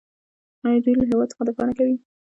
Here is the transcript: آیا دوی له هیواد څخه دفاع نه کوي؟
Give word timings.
آیا 0.65 0.79
دوی 0.83 0.93
له 0.99 1.05
هیواد 1.09 1.29
څخه 1.31 1.43
دفاع 1.47 1.65
نه 1.69 1.73
کوي؟ 1.77 1.95